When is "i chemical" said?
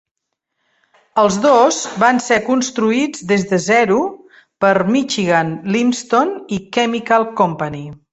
6.59-7.29